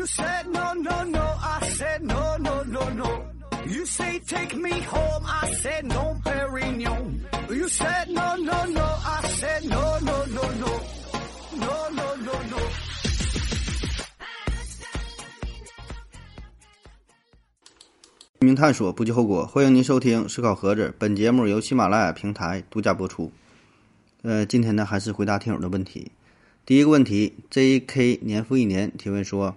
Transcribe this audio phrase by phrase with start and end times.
[0.00, 1.20] You said no, no, no.
[1.20, 3.22] I said no, no, no, no.
[3.68, 5.26] You say take me home.
[5.26, 7.20] I said no, Perignon.
[7.50, 8.80] You said no, no, no.
[8.80, 10.80] I said no, no, no, no.
[11.52, 12.56] No, no, no, no.
[18.38, 19.44] 拼命探索，不计后果。
[19.44, 23.30] 欢迎您收听《思考盒子》，本节目由喜马拉雅平台独家播出。
[24.22, 26.10] 呃，今天呢，还是回答听友的问题。
[26.64, 28.20] 第一个问题，J.K.
[28.22, 29.54] 年复一年提问说，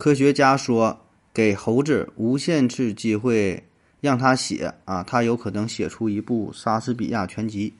[0.00, 0.98] 科学家说
[1.30, 3.64] 给猴子无限次机会
[4.00, 7.74] 让他写啊，他有可能写出一部莎士比亚全集。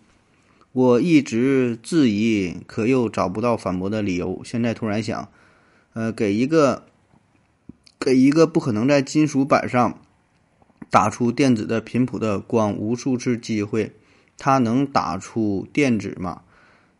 [0.72, 4.42] 我一直质疑，可又找不到反驳的理由。
[4.44, 5.30] 现在突然想，
[5.94, 6.82] 呃，给一个
[7.98, 9.98] 给一个不可能在金属板上。
[10.90, 13.92] 打出电子的频谱的光无数次机会，
[14.36, 16.42] 它能打出电子吗？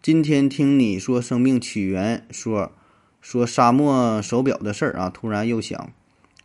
[0.01, 2.73] 今天听你说生命起源，说
[3.21, 5.90] 说沙漠手表的事儿啊，突然又想，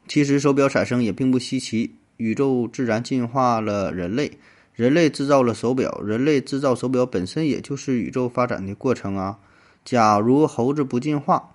[0.08, 4.38] 其实手表产生也并不稀奇，宇宙自然进化了人类，
[4.74, 9.40] 人类制造了手表，人类制造手表本身也就是宇宙发展的过程啊。
[9.84, 11.52] 假如猴子不进化，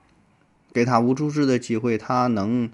[0.72, 2.70] 给他无数次的机会，它能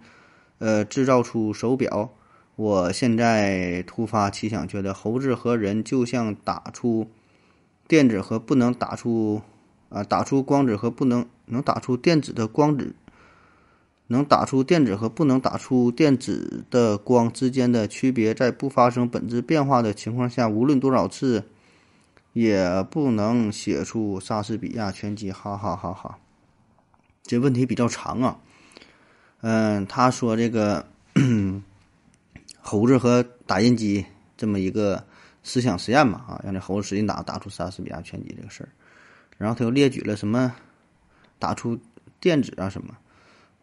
[0.58, 2.10] 呃制造出手表？
[2.54, 7.10] 我现在突发奇想，觉得猴子和人就像打出
[7.86, 9.42] 电子和不能打出
[9.88, 12.94] 啊，打出光子和不能能打出电子的光子，
[14.08, 21.44] 能打出电子和不能打出电子的光之间的区别，在不发生本质变化的情况下，无论多少次
[22.32, 25.32] 也不能写出莎士比亚全集。
[25.32, 26.18] 哈哈哈哈！
[27.22, 28.38] 这问题比较长啊。
[29.40, 30.86] 嗯，他说这个。
[32.60, 34.04] 猴子和打印机
[34.36, 35.02] 这么一个
[35.44, 38.68] 思想实验嘛，啊，让这猴子使劲打，打出莎士比亚全集这个事儿，
[39.38, 40.54] 然后他又列举了什么
[41.38, 41.78] 打出
[42.20, 42.96] 电子啊什么，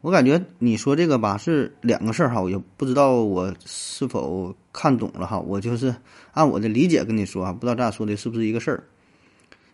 [0.01, 5.95] 我感觉你说这个吧是两个事儿哈，我也不知道我是否看懂了哈，我就是
[6.33, 8.83] 按我的理解跟你说啊，不知道咱俩说的是不是一个事儿。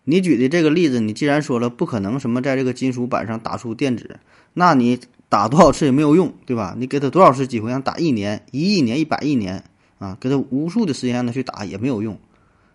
[0.04, 4.20] 你举的这个例子，你既然说了不可能什么在这个金属板上打出电子，
[4.54, 5.00] 那你。
[5.32, 6.74] 打多少次也没有用，对吧？
[6.76, 9.64] 你给他多少次机会，让打一年、一亿年、一百亿年
[10.00, 12.18] 啊，给他无数的时间让他去打也没有用，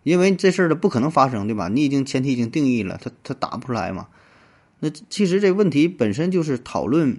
[0.05, 1.67] 因为这事儿它不可能发生，对吧？
[1.67, 4.07] 你已经前提已经定义了，它它打不出来嘛。
[4.79, 7.19] 那其实这问题本身就是讨论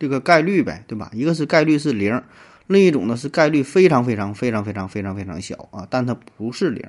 [0.00, 1.08] 这个概率呗，对吧？
[1.14, 2.20] 一个是概率是零，
[2.66, 6.82] 另一种呢是概率非常非常非常非常非常非常小啊，但它不是零。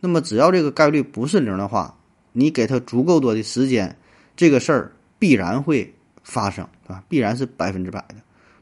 [0.00, 1.96] 那么只要这个概率不是零的话，
[2.32, 3.96] 你给它足够多的时间，
[4.34, 5.94] 这个事儿必然会。
[6.24, 8.14] 发生啊，必然是百分之百的，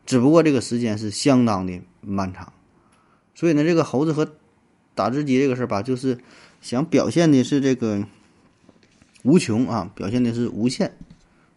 [0.06, 2.50] 只不过这个时间是相当的漫长。
[3.34, 4.26] 所以呢，这个猴子和
[5.00, 6.18] 打字机这个事儿吧，就是
[6.60, 8.04] 想表现的是这个
[9.22, 10.92] 无穷啊，表现的是无限，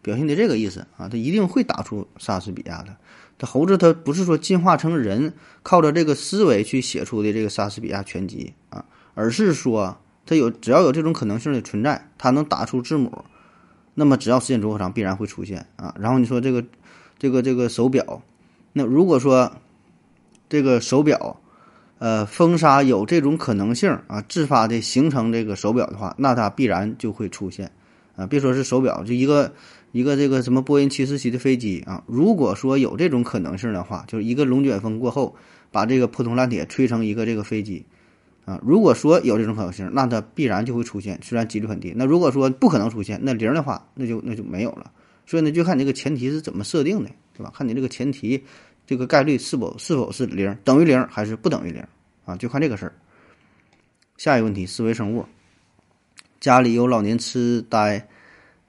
[0.00, 2.96] 表现的这个意思啊，他一定会打出莎士比亚的。
[3.36, 13.24] 这猴子它不是说进化成人，靠着这个思维去写出的这个莎士比亚全集啊，而是说它有只要有这种可能性的存在，它能打出字母。
[13.94, 15.94] 那么只要时间足够长，必然会出现啊。
[15.98, 16.64] 然后你说这个，
[17.18, 18.22] 这个这个手表，
[18.72, 19.52] 那如果说
[20.48, 21.40] 这个手表，
[22.04, 27.70] 呃，风沙有这种可能性啊，自发的形成这个手表的话，那它必然就会出现
[28.14, 28.26] 啊。
[28.26, 29.50] 别说是手表，就一个
[29.90, 35.34] 一个这个什么波音七四七的飞机啊，如果说有这种可能性的话，就是一个龙卷风过后，
[35.72, 37.82] 把这个破铜烂铁吹成一个这个飞机。
[38.44, 41.94] 啊，如果说有这种可能性，那它必然就会出现，虽然几率很低。
[41.96, 44.92] 那如果说不可能出现，那零的话，那就那就没有了。
[45.24, 47.50] 所以呢，就看你这个前提是怎么设定的，对吧？
[47.56, 48.44] 看你这个前提，
[48.86, 51.82] 这个概率是否是否是零，等于零还是不等于零
[52.24, 52.36] 啊？
[52.36, 52.92] 就看这个事儿。
[54.16, 55.26] 下一个问题，思维生物，
[56.40, 58.06] 家里有老年痴呆，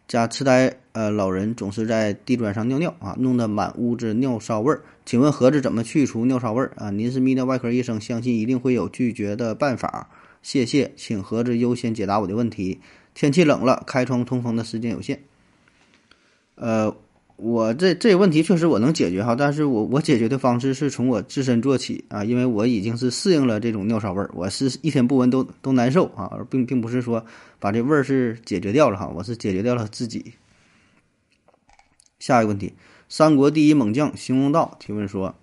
[0.08, 4.82] 家痴呆呃老人总是在地砖上尿尿啊，弄得满屋子尿骚味儿。
[5.06, 6.90] 请问盒子怎么去除尿骚味儿啊？
[6.90, 10.10] 您是泌尿外科医生，相信一定会有拒绝的办法。
[10.42, 12.80] 谢谢，请盒子优先解答我的问题。
[13.14, 15.24] 天气冷了，开窗通风的时间有限。
[16.56, 16.96] 呃，
[17.38, 27.26] 我这这问题确实我能解决哈，但是我我解决的方式是从我自身做起啊，因为我已经是适应了这种尿骚味儿，我是一天不闻都都难受啊，而并并不是说
[27.60, 30.34] 把这味儿是解决掉了哈，我是解决掉了自己。
[32.20, 32.74] 下一个问题。
[33.08, 35.36] 三国第一猛将邢容道提问说：“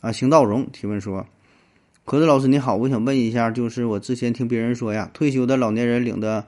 [0.00, 1.24] 啊，邢道荣提问说，
[2.04, 6.46] 何子老师你好，我想问一下，就是我之前听别人说呀，退休的老年人领的，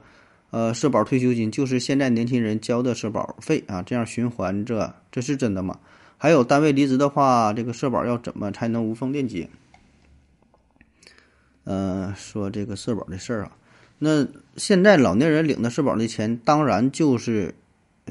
[0.51, 5.79] 呃，社保退休金就是现在年轻人交的社保费啊，这样循环着，这是真的吗？
[6.17, 9.49] 还有单位离职的话，这个社保要怎么才能无缝链接？
[11.63, 13.51] 呃，说这个社保的事儿啊，
[13.99, 17.53] 那现在老年人领的社保的钱，当然就是。”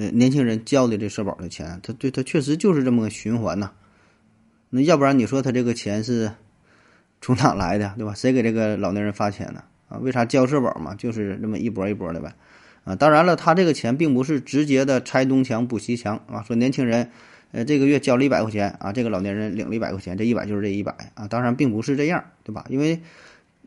[0.00, 3.73] 呃年轻人交的这社保的钱，他对他确实就是这么个循环呐。
[4.70, 6.31] 那要不然你说他这个钱是
[7.20, 8.14] 从哪来的，对吧？
[8.14, 9.61] 谁给这个老年人发钱呢？
[9.88, 10.94] 啊为啥交社保嘛？
[10.94, 12.35] 就是这么一波一波的呗。
[12.85, 16.43] 啊，当然了，他这个钱并不是直接的拆东墙补西墙啊。
[16.43, 17.11] 说年轻人，
[17.52, 21.29] 呃，这个月交了一百块钱啊，这个老年人领了一百块钱，这一百就是这一百啊。
[21.29, 22.64] 当然并不是这样，对吧？
[22.70, 23.00] 因为，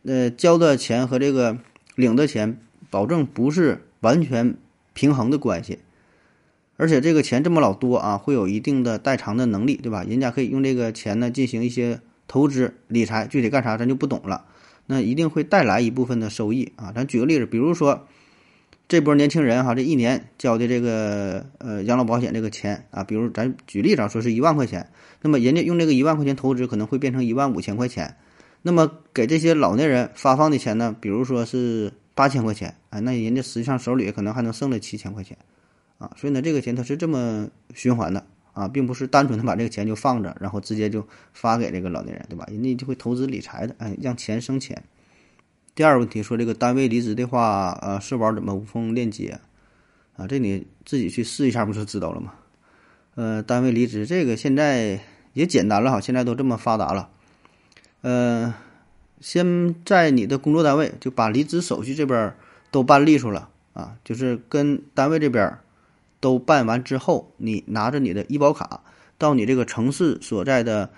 [0.04, 1.58] 呃，交的钱和这个
[1.96, 2.58] 领的钱，
[2.90, 4.56] 保证不是完全
[4.94, 5.80] 平衡的关系。
[6.78, 10.04] 而且这个钱这么老多啊，会有一定的代偿的能力，对吧？
[10.04, 14.46] 人家可以用这个钱呢进行一些投资理财，具体干啥咱就不懂了。
[14.92, 16.92] 那一定会带来一部分的收益啊！
[16.94, 18.06] 咱举个例子，比如说
[18.90, 24.86] 这波年轻人哈，这一年交的这个呃养老保险这个钱啊，比如咱举例子啊说是一万块钱，
[25.22, 28.18] 那么人家用这个一万块钱投资，可能会变成一万五千块钱。
[28.64, 35.38] 那么给这些老年人发放的钱呢，比如说是八千块钱，哎，那人家实际上手里可能还能剩了七千块钱
[36.00, 36.12] 啊。
[36.18, 42.46] 所以呢，这个钱它是这么循环的啊，并不是单纯的把这个钱就放着，然后直接就发给这个老年人，对吧？
[42.50, 44.84] 人家就会投资理财的，哎，让钱生钱。
[45.74, 49.40] 第二个问题说这个单位离职的话，呃，社保怎么无缝链接？
[50.18, 52.34] 啊，这你自己去试一下不就知道了吗？
[53.16, 55.00] 呃，单位离职这个现在
[55.34, 57.10] 也简单了哈，现在都这么发达了。
[58.02, 58.54] 呃，
[59.22, 62.36] 先在你的工作单位就把离职手续这边
[62.70, 65.58] 都办利索了啊，就是跟单位这边
[66.22, 68.82] 都办完之后，你拿着你的医保卡
[69.18, 70.90] 到你这个城市所在的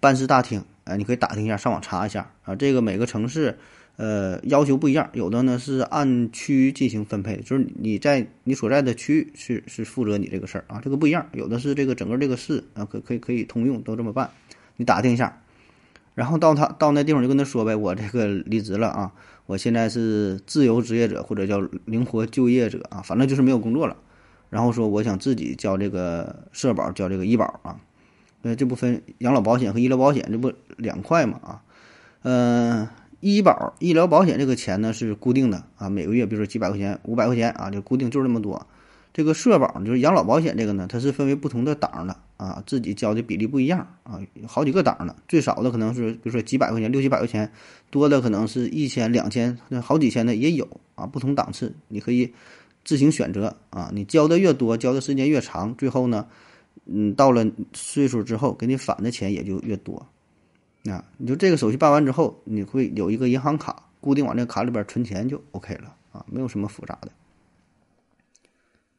[0.00, 3.58] 办事大厅，哎，你可以打听一下，上网查一下啊，这个每个城市。
[3.98, 14.30] 呃，要求不一样，有的呢是按区进行分配，就是你在你所在的区域是是负责你这个事儿啊，这个不一样，有的是这个整个这个市啊，可可以可以通用，都这么办。
[14.76, 15.42] 你打听一下，
[16.14, 19.10] 然后到他到那地方就跟他说呗，我这个离职了啊，
[19.46, 23.96] 我现在是自由职业者或者叫灵活就业者啊，反正就是没有工作了。
[24.50, 27.80] 然后说我想自己交这个社保，交这个医保啊，
[28.42, 31.62] 呃，这部分养老保险和医疗保险这不两块嘛啊，
[32.22, 32.88] 呃。
[33.20, 38.64] 医保、医疗保险这个钱呢是固定的啊，每个月比如说几百块钱、五百块钱啊，就固定就是那么多。
[39.12, 47.50] 这个社保就是养老保险这个呢，它是分为不同的档的啊，自己交的比例不一样啊，好几个档的，最少的可能是比如说几百块钱、六七百块钱，
[47.90, 52.32] 多的可能是一千、两千、好几千的也有啊，不同档次你可以
[52.84, 56.26] 自行选择啊，你交的越多，交的时间越长，最后呢，
[56.86, 60.06] 嗯，到了岁数之后给你返的钱也就越多。
[60.84, 67.10] 啊，你就这个手续办完之后，你会有一个银行卡，固定往这个卡里边存钱就 OK 了啊，没有什么复杂的。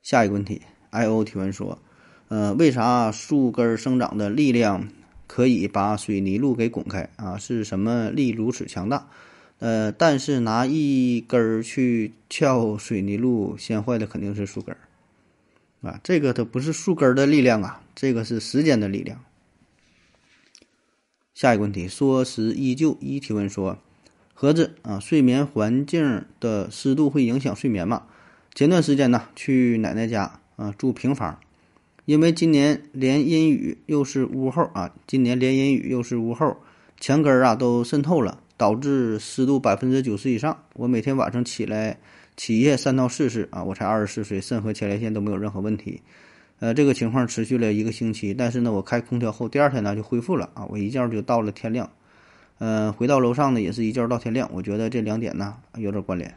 [0.04, 0.62] 下一个问题
[0.92, 1.80] ，I O 提问说，
[2.28, 4.88] 呃，为啥树根生长的力量
[5.26, 7.38] 可以把水泥路给拱开啊？
[7.38, 9.08] 是什么力如此强大？
[9.60, 14.80] 呃，但是拿一根儿去撬水泥路，先坏的肯定是树根儿
[15.88, 19.20] 啊，这个它不是树根儿的力量啊，这个是时间的力量。
[21.34, 23.78] 下一个问题，说时依旧一提问说，
[24.34, 28.04] 盒子啊，睡眠环境的湿度会影响睡眠吗？
[28.54, 31.40] 前段时间呢，去奶奶家啊住平房，
[32.04, 36.58] 因为今年连阴雨又是屋后啊，今年连阴雨又是屋后，
[37.00, 40.66] 墙根儿啊都渗透了，导致湿度百分之九十以上。
[40.74, 41.98] 我每天晚上起来
[42.36, 46.02] 起夜三到四次啊，我才二十四岁，肾和前列腺都没有任何问题。
[46.60, 51.90] 呃，这个情况持续了一个星期，但是呢，我开空调后，第二天呢就恢复了啊，我一觉就到了天亮。
[52.58, 54.50] 呃，回到楼上呢，也是一觉到天亮。
[54.52, 56.36] 我觉得这两点呢有点关联。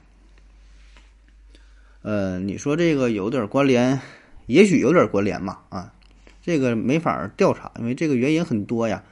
[2.03, 4.01] 呃，你说这个有点关联，
[4.47, 5.93] 也许有点关联嘛啊，
[6.41, 9.03] 这个没法调查，因为这个原因很多呀。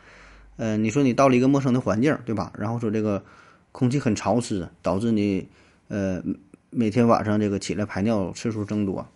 [0.60, 2.52] 呃，你说你到了一个陌生的环境，对吧？
[2.58, 3.24] 然后说这个
[3.72, 5.48] 空气很潮湿，导致你
[5.88, 6.22] 呃
[6.68, 9.08] 每天晚上这个起来排尿次数增多，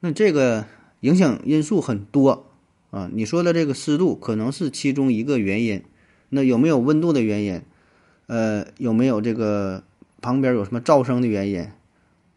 [0.00, 0.66] 那这个。
[1.00, 2.46] 影响因素很多
[2.90, 5.82] 啊，你说的这个湿度可能是其中一个原因，
[6.30, 7.60] 那有没有温度的原因？
[8.26, 9.84] 呃，有没有这个
[10.22, 11.68] 旁边有什么噪声的原因，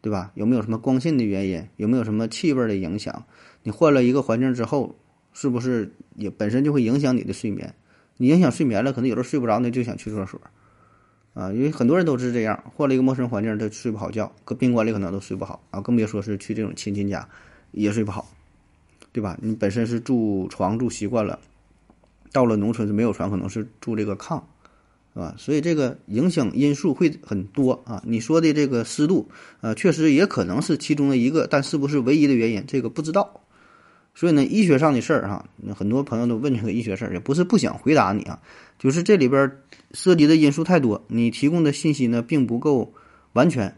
[0.02, 0.32] 对吧？
[0.36, 1.68] 有没有什么光线的原因？
[1.78, 3.24] 有没有什么气味的影响？
[3.64, 4.94] 你换了一个环境之后，
[5.32, 7.74] 是不是也本身就会影响你的睡眠？
[8.20, 10.40] 你影响睡眠了，可能有时候睡不着，那就想去厕所
[11.34, 17.28] 啊，因为很多人都是这样，换了一个陌生环境，他睡不好觉，搁宾馆里可能都睡不好啊，更别说是去这种亲戚家
[17.72, 18.30] 也睡不好。
[19.12, 19.36] 对吧？
[19.42, 21.40] 你本身是住床住习惯了，
[22.32, 24.40] 到了农村是没有床，可能是住这个炕，
[25.16, 25.34] 是吧？
[25.36, 28.04] 所以这个影响因素会很多啊。
[28.06, 29.28] 你说的这个湿度，
[29.62, 33.42] 呃，确实也可能是其中的一个，但是不是唯一的原因，这个不知道。
[34.20, 38.38] 所以呢，医学上的事儿哈，很多朋友都问这个医学事儿，也不是不想回答你啊，
[38.78, 39.50] 就是这里边
[39.94, 42.92] 涉及的因素太多，你提供的信息呢并不够
[43.32, 43.74] 完全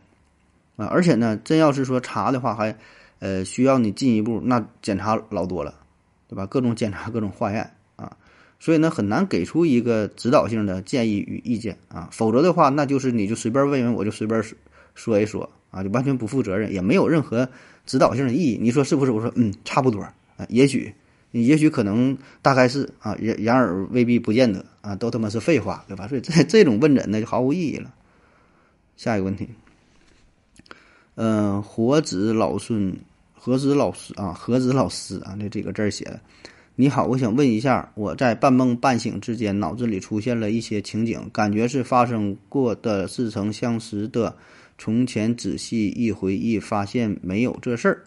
[0.77, 0.87] 啊。
[0.87, 2.75] 而且呢，真要是说查的话，还
[3.19, 5.75] 呃，需要你进一步那检查老多了，
[6.27, 6.47] 对吧？
[6.47, 8.17] 各种检查，各种化验啊，
[8.59, 12.09] 所以呢，很难给出一个指导性的建议与意见啊。
[12.11, 14.43] 否则的话，那就是你就随便问问，我就随便
[14.95, 17.47] 说一说啊，就完全不负责任，也没有任何
[17.85, 18.57] 指导性的意义。
[18.59, 19.11] 你说是不是？
[19.11, 20.03] 我说嗯，差不多
[20.49, 20.93] 也许。
[21.31, 26.05] 也许可能大概是啊，然然而未必不见得啊，都他妈是废话，对吧？
[26.05, 27.93] 所以这 这种问诊呢就毫无意义了。
[28.97, 29.47] 下一个问题，
[31.15, 32.93] 嗯，活子老孙，
[33.33, 36.19] 何子老师啊，何子老师啊，这这个字写的。
[36.75, 44.35] 你好，我想问一下，我在半梦半醒之间，脑子里出现了一些情景，感觉是发生过的似曾相识的，
[44.77, 48.03] 从前仔细一回忆，发现没有这事儿。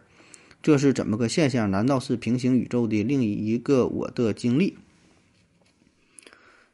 [0.64, 1.70] 这是怎么个现象？
[1.70, 4.74] 难道是平行宇宙的另一个我的经历？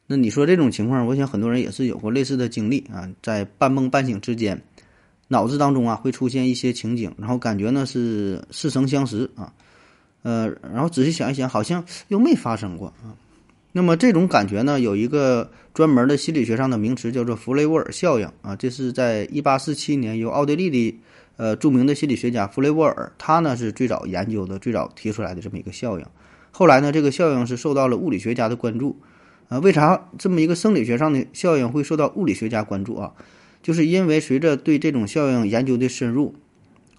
[0.07, 4.63] 那你说这种情况，我想很多人也是有过类似的经历啊，在半梦半醒之间，
[5.27, 9.53] 脑子当中啊会出现一些情景，然后感觉呢是似曾相识啊，
[10.23, 13.11] 呃，然后仔细想一想，好像又没发生过啊。
[13.73, 20.97] 那么这种感觉呢，有一个专门的心理学上的名词叫做弗雷沃尔效应啊，这是在一八四七年由奥地利的。
[21.41, 26.05] 呃，著名的心理学家弗雷沃尔，他呢是最早研究的、最早提出来的这么一个效应。
[26.51, 28.99] 后来呢，这个效应是受到了物理学家的关注。
[29.49, 33.15] 啊，为啥这么一个生理学上的效应会受到物理学家关注啊？
[33.63, 36.35] 就是因为随着对这种效应研究的深入，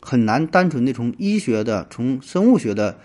[0.02, 2.98] 很难单纯的从医学的、从生物学的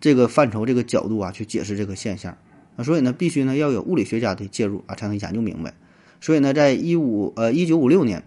[0.00, 2.38] 这个范畴、这个角度啊去解释这个现象
[2.76, 5.74] 啊，所以呢，必须呢要有物理学家的介入啊，才能研究明白。
[6.18, 8.24] 所以呢，在一五呃一九五六年，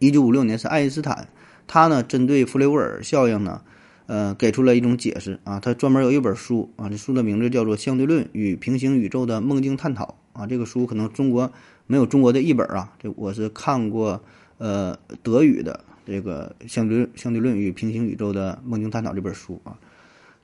[0.00, 1.28] 一九五六年是爱因斯坦。
[1.66, 3.60] 他呢，针对弗雷沃尔效应呢，
[4.06, 5.60] 呃，给出了一种解释啊。
[5.60, 10.46] 他专门有一本书啊，这书的名字叫做《相对论与平行宇宙的梦境探讨》啊。
[10.46, 11.50] 这个书可能中国
[11.86, 14.22] 没有中国的译本啊，这我是看过
[14.58, 19.78] 呃德语的这个《相对相对论与平行宇宙的梦境探讨》这本书啊。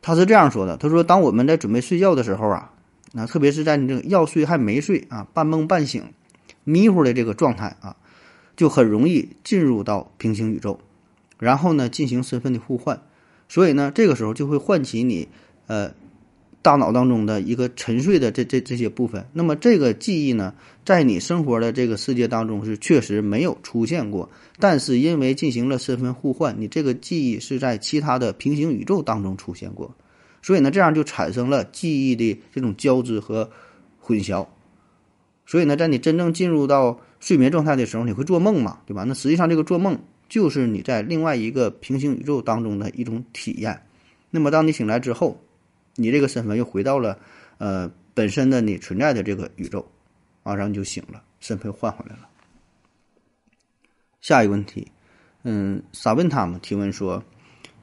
[0.02, 2.72] 他是这样说的：他说，当我们在准备睡觉的时候啊，
[3.12, 6.02] 那特别是在你这个要睡还没睡啊，半梦半醒、
[6.64, 7.94] 迷糊的这个状态啊，
[8.56, 10.80] 就很容易进入到平行宇宙。
[11.40, 13.02] 然后呢，进行身份的互换，
[13.48, 15.26] 所以呢，这个时候就会唤起你，
[15.66, 15.92] 呃，
[16.60, 19.26] 大脑当中的一个沉睡的这这这些部分。
[19.32, 20.54] 那么这个记忆呢，
[20.84, 24.28] 在你生活的这个世界当中是确实没有出现过，
[24.58, 29.94] 但是因为进行了身份互换，你这个记忆是在其他的平行宇宙当中出现过，
[30.42, 33.50] 所以呢，这样就产生了记忆的这种交织和
[33.98, 34.46] 混淆。
[35.46, 39.04] 所以呢，在你真正进入到睡眠状态的时候，你会做梦嘛，对吧？
[39.04, 39.98] 那实际上这个做梦。
[40.30, 43.82] 就是你在另外一个平行宇宙当中的一种体验，
[44.30, 45.42] 那么当你醒来之后，
[45.96, 47.18] 你这个身份又回到了，
[47.58, 49.84] 呃，本身的你存在的这个宇宙，
[50.44, 52.28] 啊，然后你就醒了，身份换回来了。
[54.20, 54.86] 下一个问题，
[55.42, 57.24] 嗯，傻问他们提问说，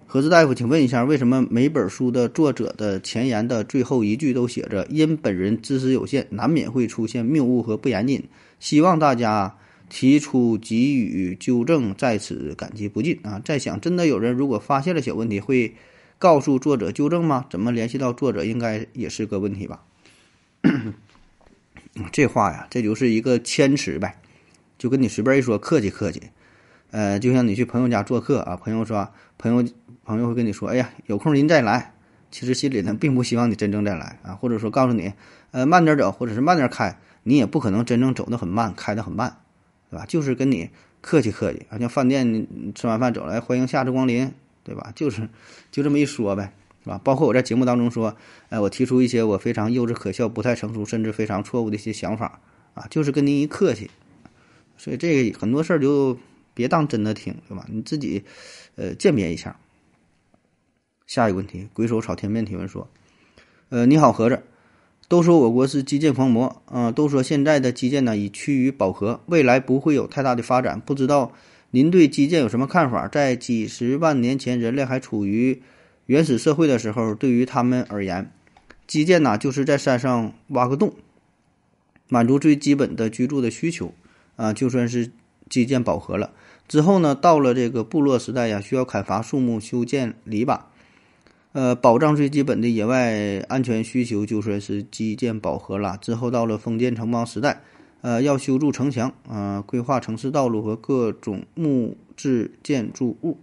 [0.05, 8.23] 何志大夫，请问一下，为什么每本书的作者的前言的最后一句都写着“因本人知识有限，难免会出现谬误和不严谨”，
[8.57, 9.57] 希望大家。
[9.89, 13.41] 提出给予纠正，在此感激不尽啊！
[13.43, 15.75] 在想，真的有人如果发现了小问题，会
[16.17, 17.45] 告诉作者纠正吗？
[17.49, 19.83] 怎么联系到作者，应该也是个问题吧？
[22.11, 24.19] 这话呀，这就是一个谦词呗，
[24.77, 26.23] 就跟你随便一说，客气客气。
[26.91, 29.65] 呃，就像你去朋友家做客啊，朋友说，朋友
[30.03, 31.93] 朋友会跟你说，哎呀，有空您再来。
[32.29, 35.13] 其实心里呢，并不希望你真正再来啊，或者说告诉你，
[35.51, 39.37] 呃，慢点走，或者是慢点开，你也不可能真正走得很慢，开得很慢。
[39.89, 40.05] 对吧？
[40.05, 40.69] 就是跟你
[41.01, 44.91] 客气客气啊，像饭店吃完饭走了，欢迎下次光临，对吧？
[44.95, 45.29] 就是
[45.71, 46.53] 就这么一说呗，
[46.83, 46.99] 是吧？
[47.03, 48.15] 包括我在节目当中说，
[48.49, 52.39] 哎，我提出一些我非常幼稚可笑、不太成熟，甚至非常错误的一些想法
[52.73, 53.89] 啊，就是跟您一客气。
[54.77, 56.17] 所以这个很多事儿就
[56.53, 57.65] 别当真的听，对吧？
[57.69, 58.23] 你自己
[58.75, 59.57] 呃鉴别一下。
[61.05, 62.89] 下一个问题，鬼手炒天面提问说，
[63.69, 64.43] 呃，你好，盒子。
[65.09, 70.81] 都说我国是基建狂魔，啊，都说现在的基建呢已趋于饱和，未来不会有太大的发展。
[70.81, 71.31] 不知道
[71.71, 73.07] 您对基建有什么看法？
[73.07, 75.61] 在几十万年前人类还处于
[76.07, 78.29] 原始社会的时候，对于他们而言，
[78.85, 80.93] 基建呢就是在山上挖个洞，
[82.09, 83.93] 满足最基本的居住的需求，
[84.35, 85.11] 啊，就算是
[85.49, 86.31] 基建饱和了
[86.67, 90.59] 之后呢，到了这个部落时代呀，需要砍伐树木、修建篱笆。
[91.57, 95.97] 呃，保障最基本的野外安全需求，就算是基建饱和了。
[95.99, 97.63] 之后到了封建城邦时代，
[98.01, 103.39] 呃，要修筑城墙，啊，规划城市道路和各种木质建筑物。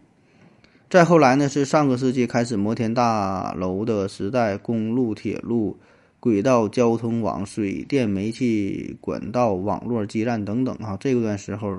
[0.89, 5.77] 再后来呢，是上个世纪开始摩天大楼的时代，公路、铁路、
[6.21, 10.97] 轨道交通网、水电煤气管道、网络基站等等啊。
[11.01, 11.79] 这段时候，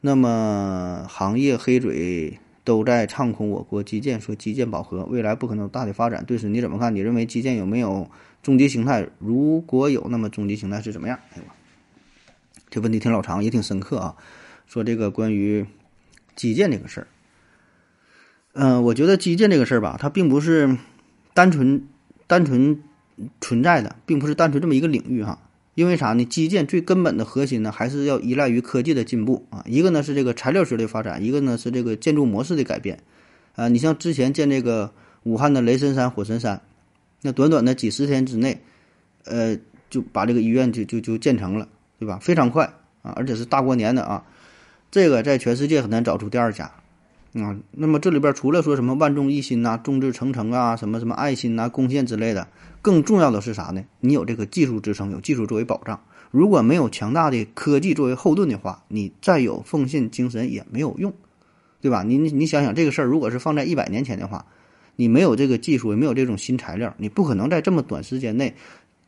[0.00, 6.24] 那么行业黑嘴都在唱空我国基建，说基建饱和，未来不可能大的发展。
[6.24, 6.94] 对此你怎么看？
[6.94, 8.10] 你认为基建有没有
[8.42, 9.08] 终极形态？
[9.18, 11.18] 如果有，那么终极形态是怎么样？
[11.34, 11.42] 哎呦，
[12.70, 14.16] 这问题挺老长，也挺深刻啊。
[14.66, 15.66] 说这个关于
[16.36, 17.06] 基建这个事儿，
[18.54, 20.78] 嗯，我觉得基建这个事儿吧，它并不是
[21.34, 21.86] 单纯
[22.26, 22.80] 单纯
[23.40, 25.38] 存在的，并不是单纯这么一个领域哈。
[25.74, 26.24] 因为啥呢？
[26.26, 29.64] 基建最根本的核心呢，还是要依赖于科技的进步啊。
[29.66, 32.98] 一个呢是这个材料学的发展，一个呢是这个建筑模式的改变。
[33.54, 36.60] 啊，你像之前建这个武汉的雷神山、火神山，
[37.22, 38.60] 那短短的几十天之内，
[39.24, 39.56] 呃，
[39.88, 41.66] 就把这个医院就就就建成了，
[41.98, 42.18] 对吧？
[42.20, 42.64] 非常快
[43.00, 44.24] 啊，而且是大过年的啊，
[44.90, 46.70] 这个在全世界很难找出第二家。
[47.34, 52.46] 啊，那么这里边除了说什么万众一心呐、众志成城啊、什么什么爱心呐、贡献之类的，
[52.82, 53.82] 更重要的是啥呢？
[54.00, 55.98] 你有这个技术支撑，有技术作为保障。
[56.30, 61.12] 如果没有强大的科技作为后盾的话，你再有奉献精神也没有用，
[61.80, 62.02] 对吧？
[62.02, 64.44] 你你想想这个事儿，如果是放在一百年前的话，
[64.96, 68.54] 你没有这个技术，也没有这种新材料，你不可能在这么短时间内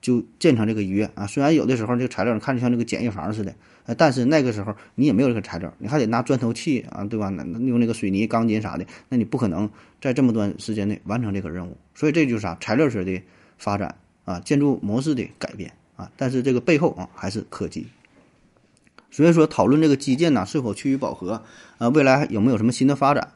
[0.04, 1.26] 就建成这个医院啊。
[1.26, 3.54] 虽然有的时候这个材料看着像这个简易房似的。
[3.87, 7.30] 呃，但是那个时候你也没有这个材料，你还得拿砖头砌啊，对吧？
[7.30, 9.68] 用那个水泥、钢筋啥的，那你不可能
[10.00, 11.76] 在这么短时间内完成这个任务。
[11.94, 12.56] 所以这就是啥？
[12.61, 13.20] 材料学的
[13.58, 13.94] 发展
[14.25, 16.11] 啊，建筑模式的改变啊。
[16.16, 17.87] 但是这个背后啊，还是科技。
[19.11, 21.42] 所以说，讨论这个基建呢是否趋于饱和
[21.76, 23.32] 啊，未来有没有什么新的发展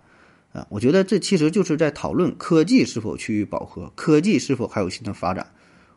[0.52, 0.66] 啊？
[0.70, 5.46] 我觉得这其实就是在讨论科技是否趋于饱和，科技是否还有新的发展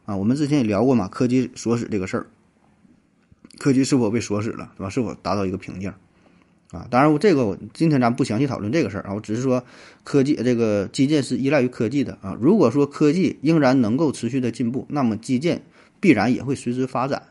[0.06, 0.16] 啊？
[0.16, 2.28] 我们之前也聊过嘛，科技锁死这个事儿。
[3.58, 4.90] 科技是否被锁死了，是吧？
[4.90, 5.94] 是否达到一个瓶颈？
[6.72, 9.62] 啊，当然，我这个我今天咱不详细讨论这个事儿啊，我只是说，
[10.06, 12.36] 科技这个基建是依赖于科技的啊。
[12.40, 15.62] 如果说科技仍然能够持续的进步，那么基建
[16.00, 17.22] 必然也会随之发展。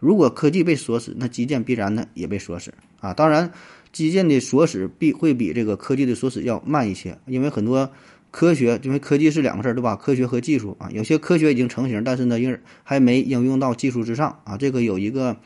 [0.00, 3.14] 如果科技被锁死，那基建必然呢也被锁死啊。
[3.14, 3.52] 当然，
[3.92, 7.92] 基建的锁死必会比这个科技的锁死要慢一些，因为很多
[8.30, 9.96] 科学，因为科技是两个事儿，对吧？
[9.96, 14.56] 科学和技术啊，有些科学已经成型，但是呢，应还没应用到技术之上啊。
[14.56, 15.36] 这个有一个。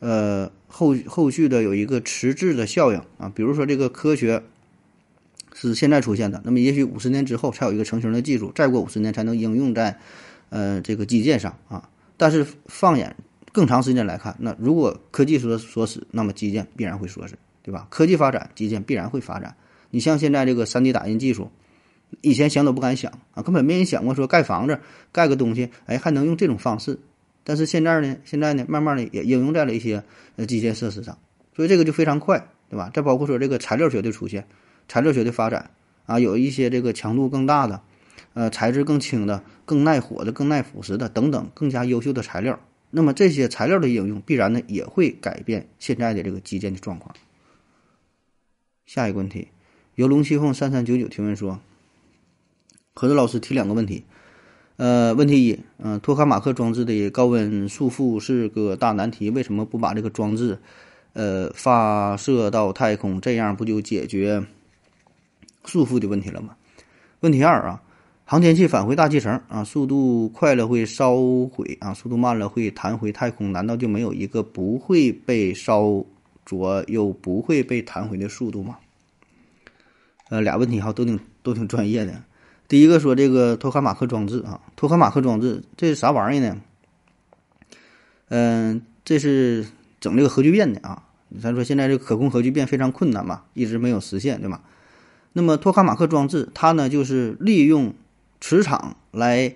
[0.00, 4.42] 呃，后后续的有一个迟滞的效应啊，比如说这个科学
[5.54, 9.98] 是现在出现的，那么也许五十年之后才有一个成型的技术，再过五十年才能应用在
[10.50, 11.88] 呃这个基建上啊。
[12.18, 13.16] 但是放眼
[13.50, 17.86] 更长时间来看，那如果科技说说死，那么基建必然会说死，对吧？
[17.88, 19.56] 科技发展，基建必然会发展。
[19.90, 21.50] 你像现在这个 3D 打印技术，
[22.20, 24.80] 以前想都不敢想啊，根本没人想过说盖房子
[25.12, 26.98] 盖个东西，哎，还能用这种方式。
[27.42, 30.02] 但是现在呢，现在呢，慢慢的也应用在了一些
[30.36, 31.18] 呃基建设施上，
[31.54, 32.90] 所以这个就非常快，对吧？
[32.94, 34.46] 再包括说这个材料学的出现，
[34.88, 35.70] 材料学的发展
[36.06, 37.82] 啊，有一些这个强度更大的，
[38.32, 42.58] 呃，材质更轻的、更耐火的、更耐腐蚀的等等更加优秀的材料，
[42.90, 47.14] 那么这些材料的应用必然呢也会改变现在的这个基建的状况。
[48.86, 49.48] 下一个问题，
[49.96, 51.60] 由龙七凤三三九九提问说，
[52.96, 54.04] 何子老师提两个问题。
[54.76, 60.58] 呃，问题一，嗯，托卡马克装置的高温束缚是个大难题，为什么不把这个装置，
[61.12, 64.44] 呃，发射到太空，这样不就解决
[65.64, 66.56] 束缚的问题了吗？
[67.18, 67.82] 问题二啊，
[68.24, 76.04] 航天器返回大气层啊，速度快了会烧毁啊，速度慢了会弹回太空，难道就没有一个不会被烧
[76.44, 78.78] 灼又不会被弹回的速度吗？
[80.30, 82.22] 呃，俩问题哈，都挺都挺专业的。
[82.74, 86.60] 第一个说这个托卡马克装置啊，托卡马克装置这是啥玩意儿呢？
[88.30, 89.64] 嗯，这是
[90.00, 91.04] 整这个核聚变的啊。
[91.40, 94.60] 咱说现在这个可控核聚变非常困难嘛，一直没有实现，对吗？
[95.34, 97.94] 那么托卡马克装置它呢，就是利用
[98.40, 99.54] 磁场来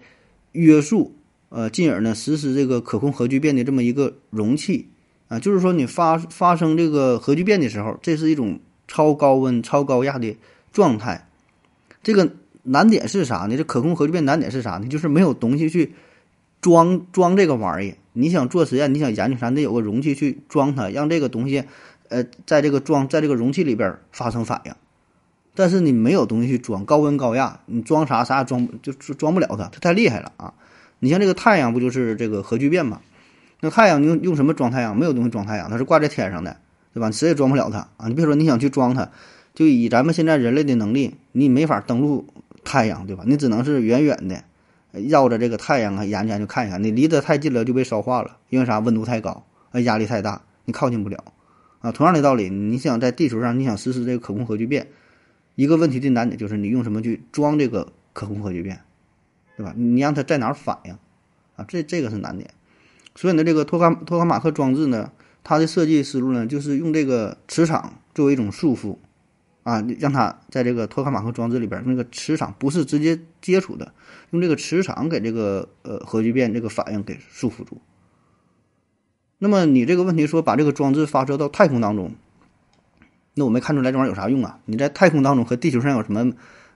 [0.53, 1.17] 约束，
[1.49, 4.87] 呃，进而呢实施这个可控核聚变的这么一个容器
[5.27, 5.41] 啊。
[5.41, 10.37] 就是说你发发生这个核聚变的时候，这是一种超高温、超高压的
[10.71, 11.29] 状态，
[12.05, 12.31] 这个。
[12.71, 13.57] 难点是啥呢？
[13.57, 14.87] 这可控核聚变难点是啥呢？
[14.89, 15.95] 就是没有东西去
[16.61, 17.97] 装装这个玩意儿。
[18.13, 21.65] 你想做实验，你想研究啥，得有个容器去装它，让这个东西，
[22.09, 24.73] 呃，在这个装在这个容器里边发生反应。
[25.55, 30.55] 但是你没有东西去装，高温高压，你装啥啥也装就装不了它，它太厉害了啊！
[31.01, 33.01] 你像这个太阳不就是这个核聚变嘛？
[33.61, 34.97] 那太阳用用什么装太阳？
[34.97, 36.57] 没有东西装太阳，它是挂在天上的，
[36.93, 37.11] 对吧？
[37.11, 38.07] 谁也装不了它啊！
[38.09, 39.11] 你别说你想去装它，
[39.55, 42.27] 就以咱们现在人类的能力，你没法登陆。
[42.65, 43.25] 太阳对吧？
[43.27, 44.45] 你只能是远远的
[44.93, 46.83] 绕着这个太阳啊，研究研究看一看。
[46.83, 48.79] 你离得太近了就被烧化了，因为啥？
[48.79, 51.23] 温度太高，啊，压力太大，你靠近不了
[51.81, 51.93] 啊。
[51.93, 54.89] 同样的道理，你想在地球上，你想实施这个可控核聚变，
[55.55, 58.81] 一个问题的难点就是你用什么去装这个可控核聚变，
[59.57, 59.75] 对吧？
[59.77, 60.93] 你让它在哪儿反应
[61.57, 61.65] 啊？
[61.69, 62.51] 这这个是难点。
[63.15, 65.13] 所以呢，这个托卡托卡马克装置呢，
[65.45, 68.97] 它的设计思路呢，就是用这个磁场作为一种束缚。
[69.63, 73.93] 啊，让它在这个托卡马克装置里边那个磁场不是直接接触的，
[74.31, 77.81] 用这个磁场给这个呃核聚变这个反应给束缚住。
[79.39, 82.13] 那么你这个问题说把这个装置发射到太空当中，
[83.35, 84.59] 那我没看出来这玩意儿有啥用啊？
[84.65, 86.33] 你在太空当中和地球上有什么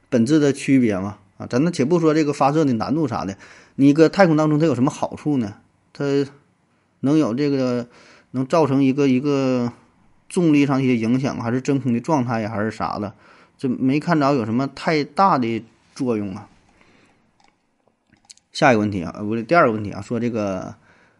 [0.09, 1.19] 本质的区别吗？
[1.39, 3.37] 啊，咱那且不说这个发射的难度啥的，
[3.77, 5.57] 你搁太空当中它有什么好处呢？
[5.93, 6.05] 它
[7.01, 7.89] 能有这个
[8.31, 9.73] 能造成一个一个
[10.33, 13.15] 重力上一些影响，还是真空的状态呀，还是啥的？
[13.59, 15.63] 这没看着有什么太大的
[15.95, 16.49] 作用啊。
[18.51, 20.75] 下一个问题啊，不对，第二个问题啊，说这个。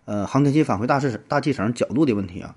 [0.05, 2.57] 呃，航天器返回大气大气层角度的问题啊，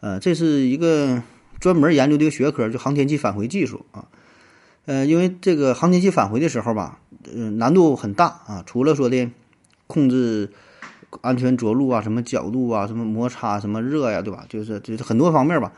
[0.00, 1.22] 呃，这是一个
[1.58, 4.08] 专门研究的一个学科，就航天器返回技术啊。
[4.84, 6.98] 呃，因为这个航天器返回的时候吧，
[7.34, 8.62] 呃，难度很大啊。
[8.66, 9.30] 除了说的
[9.86, 10.52] 控制
[11.22, 14.44] 安全着陆啊，什么角度啊，什么摩擦，什么热呀，对吧？
[14.50, 15.72] 就是就是很多方面吧。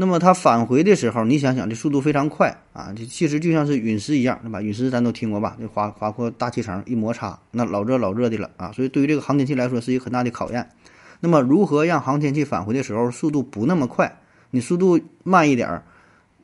[0.00, 2.94] 那么它返回的时候，你想想，这速度非常快啊！
[2.96, 4.62] 这其实就像是陨石一样，对吧？
[4.62, 5.56] 陨石咱都听过吧？
[5.58, 8.70] 那划划破大气层一摩擦，那老热老热的了啊！
[8.70, 10.70] 所以对于这个航天器来说，是一个很大的考验。
[11.18, 14.20] 那么如何让航天器返回的时候速度不那么快？
[14.52, 15.82] 你速度慢一点儿，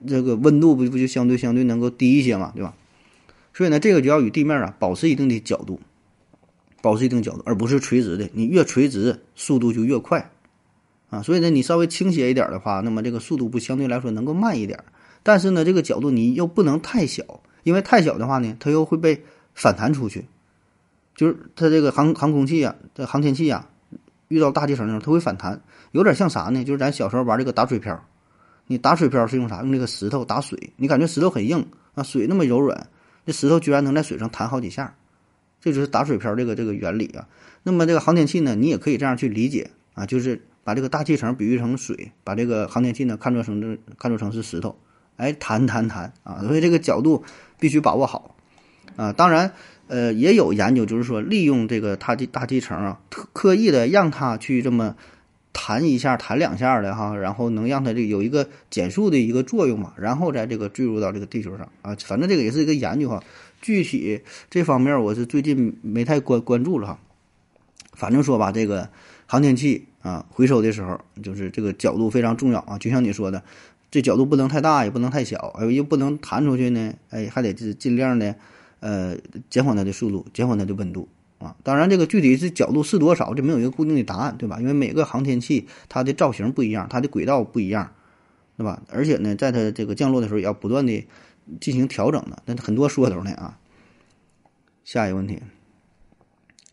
[0.04, 2.74] 这个温度不不就相对相对能够低一些嘛，对吧？
[3.52, 5.78] 所以呢，这个就要与地面啊保持一定的角度，
[6.82, 8.28] 保持一定角度，而不是垂直的。
[8.32, 10.28] 你越垂直，速度就越快。
[11.14, 14.82] 啊，所以呢，你稍微倾斜一点的话，那么这个速度不相对来说能够慢一点，
[15.22, 17.22] 但是呢，这个角度你又不能太小，
[17.62, 19.22] 因为太小的话呢，它又会被
[19.54, 20.24] 反弹出去，
[21.14, 23.70] 就是它这个航航空器啊，这航天器啊，
[24.26, 25.60] 遇到大气层的时候，它会反弹，
[25.92, 26.64] 有点像啥呢？
[26.64, 28.04] 就是咱小时候玩这个打水漂，
[28.66, 29.62] 你打水漂是用啥？
[29.62, 32.88] 用这个石头打水，你感觉石头很硬啊，水那么柔软，
[33.24, 34.96] 那石头居然能在水上弹好几下，
[35.60, 37.28] 这就是打水漂这个这个原理啊。
[37.62, 40.42] 那么这个航天器呢，你也可以这样去理解啊，就是。
[40.64, 44.76] 把这个大气层比喻成水，把这个航天器呢看作成这看作成是石头，
[45.16, 46.40] 哎，弹弹弹啊！
[46.42, 47.22] 所以这个角度
[47.60, 48.34] 必须把握好
[48.96, 49.12] 啊。
[49.12, 49.52] 当然，
[49.88, 54.96] 呃，也有研究，就是说利用这个大气大气层啊，特刻意的让它去这么
[55.52, 61.94] 弹一下、弹两下的哈，然后能让它这有一个减速的一个作用嘛，然后在这个坠入到这个地球上啊。
[62.04, 63.22] 反正这个也是一个研究哈，
[63.60, 66.98] 具体这方面我是最近没太关关注了哈。
[67.92, 68.90] 反正说吧，这个
[69.26, 69.86] 航天器。
[70.04, 73.42] 啊，回收的时候就是这个角度非常重要啊，就像你说的，
[73.90, 78.36] 这角度不能太大，也不能太小，哎，又不能弹出去呢，哎，还得是尽量的，
[78.80, 79.16] 呃，
[79.48, 81.08] 减缓它的速度，减缓它的温度
[81.38, 81.56] 啊。
[81.62, 84.60] 当然，这个具体是角度是多少，这没有一个固定的答案，对吧？
[84.60, 87.94] 因为每个航天器它的造型不一样，它的轨道不一样，
[88.58, 88.82] 对吧？
[88.90, 91.06] 而且呢，在它这个降落的时候也要不断的
[91.62, 93.58] 进行调整的，那很多说头呢啊。
[94.84, 95.40] 下一个问题，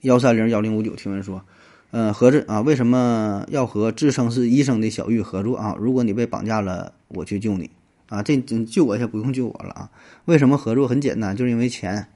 [0.01, 1.45] 幺三零幺零五九提问说。
[1.91, 5.75] 嗯，合着啊，为什么要和自称是医生的小玉合作啊？
[5.77, 7.69] 如果你被绑架了，我去救你
[8.07, 8.23] 啊！
[8.23, 9.89] 这你救我一下，不用救我了啊！
[10.23, 10.87] 为什么合作？
[10.87, 12.07] 很简单，就是因为钱。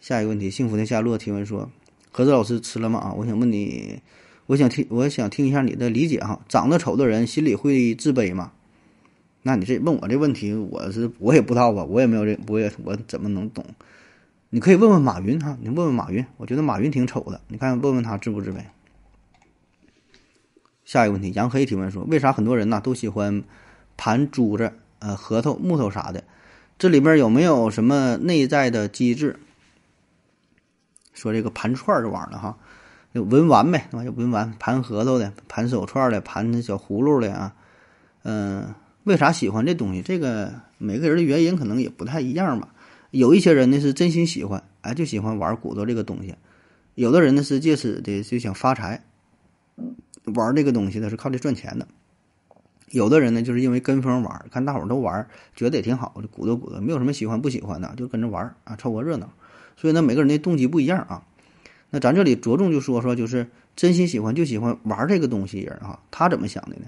[0.00, 1.70] 下一个问题，幸福的夏洛提问说：
[2.12, 2.98] 何子老师吃了吗？
[2.98, 4.00] 啊，我想问你，
[4.44, 6.38] 我想听，我想听一下你的理解哈。
[6.46, 8.52] 长得丑的人心里会自卑吗？
[9.42, 13.64] 那你这问我这问题，我是我也不知道吧，我也没有这，我也我怎么能懂？
[14.50, 18.56] 你可以问问马云哈，你问问马云，我觉得马云挺丑的，你看问问他自不自卑？
[20.86, 23.42] 下一个问题，杨黑提问说：“为啥很多人呢都喜欢
[23.96, 26.22] 盘珠子、呃核桃、木头啥的？
[26.78, 29.36] 这里边有没有什么内在的机制？
[31.12, 32.56] 说这个盘串这玩意儿的哈，
[33.14, 34.14] 文玩呗，对吧？
[34.16, 37.52] 文玩盘核桃的、盘手串的、盘小葫芦的啊，
[38.22, 38.72] 嗯，
[39.02, 40.02] 为啥喜欢这东西？
[40.02, 42.68] 这个每个人的原因可能也不太一样吧。
[43.10, 46.34] 有一些人呢是真心喜欢，哎，就喜欢玩骨头这个东西；
[46.94, 49.02] 有的人呢是借此的就想发财。”
[50.34, 51.86] 玩这个东西呢是靠这赚钱的，
[52.90, 59.32] 有的人呢就是因为跟风玩，看大伙儿都玩，觉得也挺好，就鼓捣鼓捣，没有什么喜欢不喜欢的，就跟着玩啊，凑个热闹。
[59.76, 61.22] 所以呢，每个人的动机不一样啊。
[61.90, 66.86] 那咱这里着重就说说，就是真心喜欢就喜欢玩这个东西人啊，他怎么想的呢？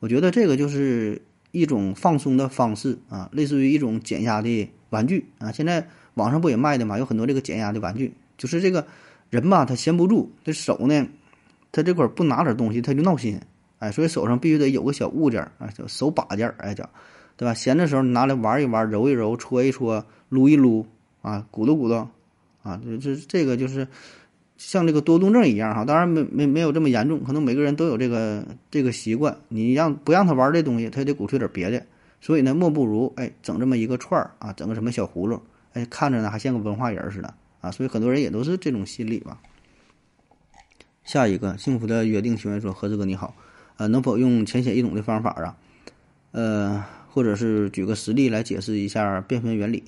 [0.00, 5.50] 我觉得这个就是一种放松的方式啊，类似于一种减压的玩具啊。
[5.50, 8.86] 现在网上不也卖的嘛，有很多这个减压的玩具，就是这个
[9.30, 11.06] 人吧，他闲不住，这手呢。
[11.76, 13.38] 他这块不拿点东西，他就闹心，
[13.80, 16.88] 哎，所以手上必须得有个小物件儿啊，叫手把件儿，哎叫，
[17.36, 17.52] 对吧？
[17.52, 20.86] 闲的时候你拿来玩一玩，揉一揉，搓一搓，撸一撸，
[21.20, 22.08] 啊，鼓捣鼓捣，
[22.62, 23.86] 啊，这这这个就是
[24.56, 29.36] 像这个多动症一样哈，当然没没没有这么严重，可能每个人都有这个这个习惯。
[29.48, 31.84] 你让不让他玩这东西，他也得鼓吹点别的。
[32.22, 35.38] 所以呢，莫不如哎，整这么一个串儿啊，整个什么小葫芦，
[35.74, 37.70] 哎，看着呢还像个文化人似的啊。
[37.70, 39.38] 所以很多人也都是这种心理吧。
[41.06, 43.34] 下一个幸福的约定提问说：“何志哥你好，
[43.76, 45.56] 呃，能否用浅显易懂的方法啊？
[46.32, 49.84] 呃，或者是举个实例来解释一下变分原理。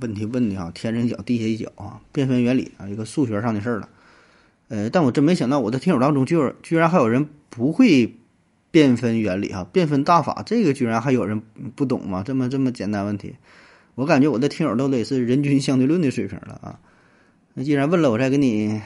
[0.00, 3.88] 问题问的哈，天上一脚地下一脚啊，变分原理啊，一个数学上的事儿了。
[4.68, 8.16] 呃，但我真没想到，我的听友当中居然居然还有人不会
[8.70, 11.42] 变分原理哈，变分大法这个居然还有人
[11.76, 12.22] 不懂吗？
[12.24, 13.34] 这么这么简单问题，
[13.96, 16.80] 我感觉我的听友都得是人均相对论的水平了啊。
[17.52, 18.80] 那既然问了，我再给你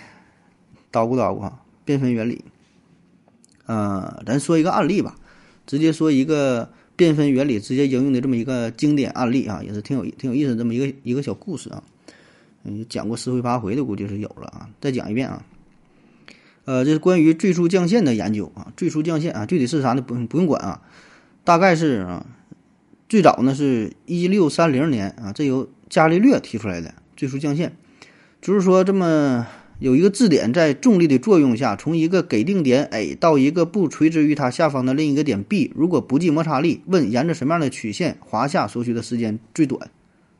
[0.92, 2.44] 叨咕叨咕哈，变分原理。
[3.66, 5.16] 呃，咱说一个案例吧，
[5.66, 6.70] 直接说一个。
[6.98, 11.82] 变分原理直接应用的这么一个经典案例啊，也是挺有挺有意思这么一个一个小故事啊。
[12.64, 14.70] 嗯，讲过十回八回的估计是有了啊。
[14.80, 15.44] 再讲一遍啊。
[16.64, 18.72] 呃，这是关于最初降线的研究啊。
[18.78, 20.00] 最初降线啊，具体是啥呢？
[20.00, 20.80] 不不用管啊。
[21.44, 22.24] 大概是啊，
[23.10, 27.76] 最早呢是一六三零年啊，这由伽利略提出来的最初降线，
[28.40, 29.46] 就是说这么。
[29.78, 39.90] 有一个质点在重力的作用下，从一个给定点 A 到一个不垂直于它下方的另一个点 B，如果不计摩擦力，问沿着什么样的曲线滑下所需的时间最短？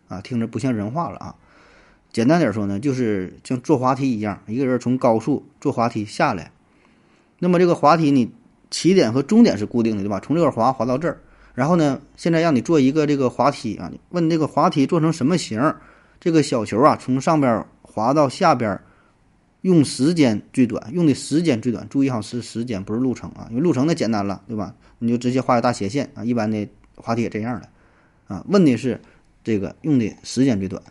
[0.09, 1.35] 啊，听着不像人话了啊！
[2.11, 6.51] 简单点说呢，就是像坐滑梯一样，一个人从高处坐滑梯下来，
[7.41, 8.33] 那么这个滑梯你
[8.71, 10.19] 起点和终点是固定的，对吧？
[10.19, 11.21] 从这块滑滑到这儿，
[11.55, 15.75] 然后呢，现在让你做一个这个滑梯啊，问这个滑梯做成什么形？
[16.19, 18.81] 这个小球啊，从上边滑到下边。
[19.63, 21.89] 用时间最短，用的时间最短。
[21.89, 23.49] 注意哈，是时间，不是路程啊。
[23.51, 24.75] 因为路程那简单了，对吧？
[24.99, 26.25] 你就直接画个大斜线啊。
[26.25, 27.69] 一般的滑梯也这样的
[28.29, 28.45] 啊。
[28.49, 29.01] 问的是
[29.43, 30.83] 这个用的时间最短。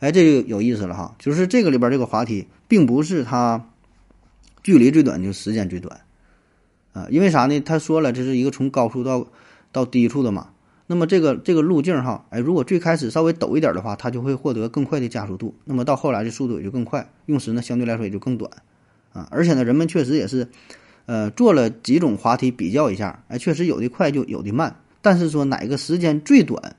[0.00, 1.16] 哎，这就有意思了哈。
[1.18, 3.68] 就是这个里边这个滑梯，并不是它
[4.62, 6.00] 距离最短，就时间最短
[6.92, 7.06] 啊。
[7.10, 7.60] 因为啥呢？
[7.60, 9.26] 他说了，这是一个从高处到
[9.72, 10.50] 到低处的嘛。
[10.88, 15.54] 那么这个这个路径哈，哎，如果最开始稍微陡一点的话，它就会获得更快的加速度。
[15.64, 18.50] 那么到后来的速度也就更快，用时呢相对来说也就更短，
[19.12, 20.48] 啊，而且呢，人们确实也是，
[21.06, 24.76] 呃，做了几种滑梯比较一下，哎，确实有的快就有的慢。
[25.02, 26.76] 但是说哪个时间最短，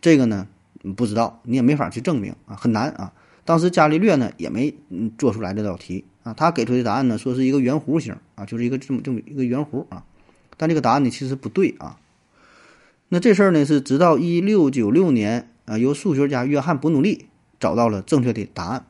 [0.00, 0.48] 这个呢
[0.96, 3.12] 不知道，你也没法去证明啊，很难啊。
[3.44, 10.04] 当时伽利略呢也没嗯做出来这道题啊，他给出的答案呢说是一个圆弧形啊，就是一个这么这么一个圆弧啊，
[10.56, 11.98] 但这个答案呢其实不对啊。
[13.12, 17.26] 那这事儿呢，是直到一六九六年啊，由数学家约翰伯努利
[17.58, 18.86] 找到了正确的答案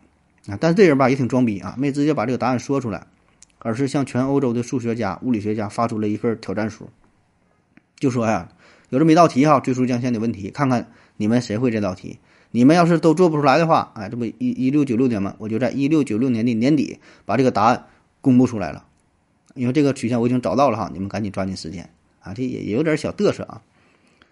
[0.47, 0.59] 啊。
[0.61, 3.07] 但是这人吧也挺装逼啊，没直接把这个答案说出来，
[3.61, 6.91] 而是向全欧洲的数学家、物理学家发出了一份挑战书，
[7.99, 8.51] 就说呀，
[8.91, 12.19] 有这么一道题哈，最初降线的问题，看看你们谁会这道题。
[12.51, 17.87] 你们要是都做不出来的话，哎，这不一一六九六年嘛，我就在一六九六年的年底把这个答案
[18.21, 18.85] 公布出来了。
[19.55, 21.89] 因为这个曲线我已经找到了哈，你们赶紧抓紧时间
[22.21, 23.63] 啊，这也也有点小嘚瑟啊。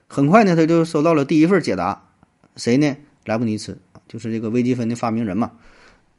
[0.08, 2.02] 很快呢，他就收到了第一份解答，
[2.56, 2.96] 谁呢？
[3.26, 3.76] 莱布尼茨，
[4.08, 5.52] 就是这个微积分的发明人嘛。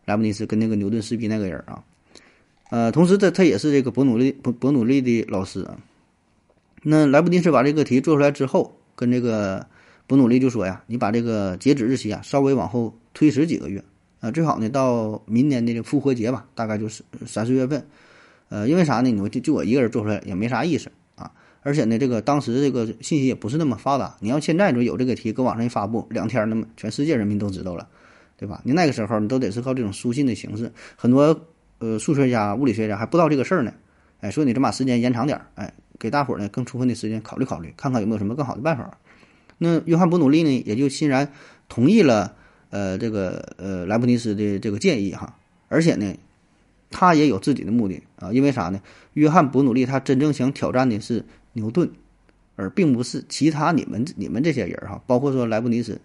[0.06, 1.84] 莱布尼茨跟那个牛顿、势必那个人啊，
[2.70, 5.78] 呃，同时他他也是这个伯努利伯伯努利的老师啊。
[6.84, 9.66] 那莱布尼茨把这个题做出来之后，跟这个
[10.06, 13.84] 伯努利就说呀：“你把这个截止日期啊稍微往后推迟几个月
[14.20, 17.88] 啊，最好呢到明年的这复活节吧，大概就是三四月份。
[18.50, 19.10] 呃，因为啥呢？
[19.10, 24.16] 你说就就我一个人做出来也没啥意思啊。”而且呢，这个当时这个信息也不是那么发达。
[24.22, 27.88] 你要现在说有这个题搁网上一发布，两天那么全世界人民都知道了，
[28.38, 28.62] 对吧？
[28.64, 30.72] 你那个时候你都得是靠这种书信的形式。
[30.96, 31.48] 很多
[31.80, 33.74] 呃数学家、物理学家还不知道这个事儿呢，
[34.22, 38.98] 哎，所以你这把时间延长点儿，哎，给大伙儿呢更充分的时间考虑考虑，看看有没有什么更好的办法。
[39.58, 41.34] 那约翰伯努利呢，也就欣然
[41.68, 42.36] 同意了
[42.70, 45.36] 呃这个呃莱布尼茨的这个建议哈。
[45.68, 46.16] 而且呢，
[46.90, 48.80] 他也有自己的目的啊，因为啥呢？
[49.14, 51.26] 约翰伯努利他真正想挑战的是。
[51.54, 51.92] 牛顿，
[52.56, 56.00] 而并不是其他你们你们这些人哈，包括说莱布尼茨，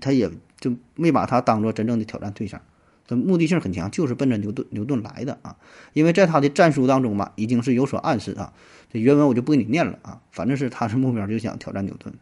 [0.00, 2.60] 他也就没把他当做真正的挑战对象，
[3.06, 5.56] 他目的性很强，就是奔着牛顿牛顿来的啊。
[5.92, 8.52] 因为在他的战书当中吧，已经是有所暗示啊。
[8.92, 12.14] 这原文我就不给你念了啊，反正是他是目标就想挑战牛顿。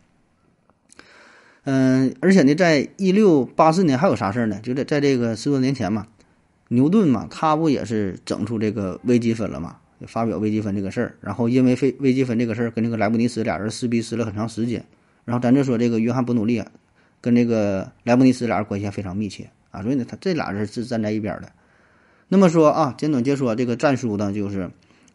[1.65, 4.61] 嗯，而且呢，在一六八四年还有啥事儿呢？
[4.63, 6.07] 就在在这个十多年前嘛，
[6.69, 9.79] 牛顿嘛，他不也是整出这个微积分了嘛？
[10.07, 14.85] 发表微积分这个事儿，然后因为非微积分这个事儿跟这个莱布尼茨俩人撕逼撕了很长时间，
[15.25, 16.71] 然后咱就说这个约翰伯努利啊，
[17.21, 21.51] 跟这个莱布尼茨俩人关系非常密切啊，所以呢，他这俩人是站在一边的。
[22.29, 24.71] 那么说啊，简短截说，这个战书呢，就是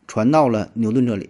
[0.07, 1.29] 传到了牛顿这里。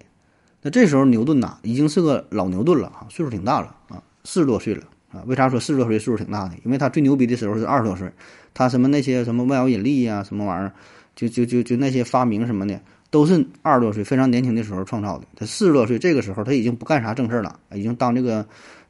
[0.61, 5.21] 那这时候牛顿呐，已经是个老牛顿了啊，岁数挺大了啊，四十多岁了啊。
[5.25, 6.53] 为啥说四十多岁岁数挺大呢？
[6.63, 8.09] 因为他最牛逼的时候是二十多岁，
[8.53, 10.71] 他什么那些什么万有引力呀，什么玩意儿，
[11.15, 12.79] 就就就就那些发明什么的。
[13.13, 15.27] 都是二十多岁非常年轻的时候创造的。
[15.35, 18.43] 他四十多岁这个时候他已经不干啥正事了，已经当这个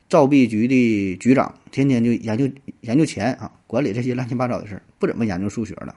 [0.08, 5.94] 造币局的局长，天天就研究研究钱啊，管理这些乱七八糟的事儿，不怎么研究数学了。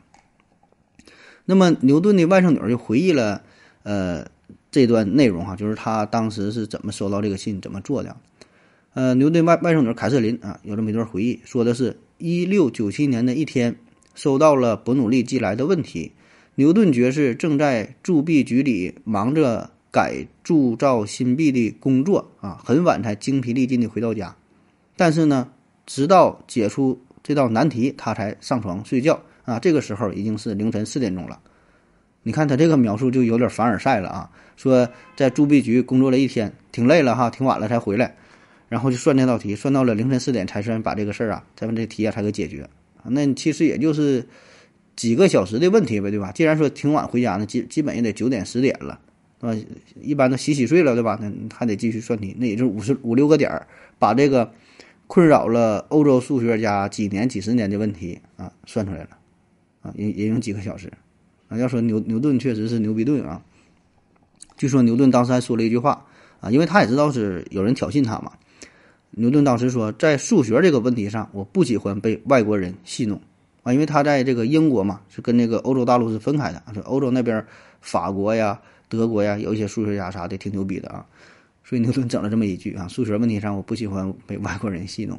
[1.45, 3.43] 那么牛顿的外甥女就回忆了，
[3.85, 4.27] 呃，
[4.73, 8.17] 这段内容哈，就是他当时是怎么收到这个信，怎么做的。
[8.95, 13.77] 呃，牛顿外外甥女凯瑟琳啊，有这么一段回忆，说的是一六九七年的一天，
[14.17, 16.11] 收到了伯努利寄来的问题。
[16.59, 24.35] 牛顿爵士正在铸币局里忙着改铸造新币的工作啊，很晚才精疲力尽的回到家。
[24.97, 25.49] 但是呢，
[25.85, 29.59] 直到解出这道难题，他才上床睡觉啊。
[29.59, 31.39] 这个时候已经是凌晨四点钟了。
[32.23, 38.17] 你看他这个描述就有点凡尔赛了啊，说在铸币局工作了一天，挺累了哈，挺晚了才回来。
[38.71, 42.63] 然后就算这道题，算到了凌晨四点才算把这个事儿啊，才把这题啊才给解决
[42.97, 43.05] 啊。
[43.09, 44.27] 那其实也就是
[44.97, 46.33] 几个小时的问题呗，对吧？
[46.33, 48.99] 既然说挺晚回家呢，基基本也得九点十点了，
[49.41, 49.55] 是吧？
[50.01, 51.19] 一般都洗洗睡了，对吧？
[51.21, 54.51] 那还得继续算题，那也就五十五六个点儿，把这个
[55.07, 59.11] 困扰了欧洲数学家几年几十年的问题啊算出来了
[59.83, 60.91] 啊，也也用几个小时
[61.49, 61.59] 啊。
[61.59, 63.43] 要说牛牛顿确实是牛逼顿啊，
[64.57, 66.07] 据说牛顿当时还说了一句话
[66.41, 68.33] 啊，因为他也知道是有人挑衅他嘛。
[69.11, 73.21] 牛顿当时说，在数学这个问题上，我不喜欢被外国人戏弄
[73.67, 76.63] 啊，因为他在这个英国嘛，是跟那个欧洲大陆是分开的。
[76.73, 77.45] 说欧洲那边，
[77.81, 81.05] 法国呀、德国呀，有一些数学家啥的挺牛逼的啊，
[81.65, 85.19] 所以牛顿整了这么一句啊，数学问题上我不喜欢被外国人戏弄。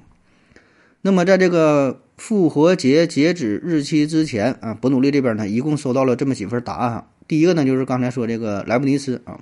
[1.01, 7.05] 那么在这个复活节截止日期之前啊，伯努利这边呢，一共收到了这么几份答案。
[7.27, 9.37] 第一个呢，就是刚才说这个莱布尼茨啊。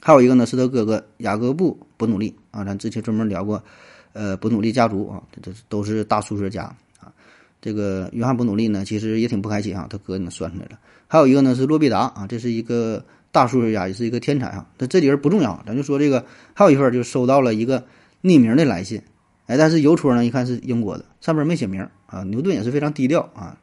[0.00, 3.62] 还有一个呢，是他哥哥雅各布·伯努利啊，咱之前专门聊过，
[4.12, 6.74] 呃，伯努利家族啊，这都都是大数学家。
[7.62, 10.78] 这个约翰·伯努利呢，其实也挺不开心啊，他哥呢算出来了。
[11.06, 14.66] 还有一个呢是洛必达啊，这是一个大数学家，也是一个天才啊。
[14.76, 17.86] 但这里人不重要，咱就说这个还有一份就收到了一个
[18.22, 19.00] 匿名的来信，
[19.46, 22.24] 哎，但是邮戳呢一看是英国的，上面没写名啊。
[22.24, 23.56] 牛顿也是非常低调啊，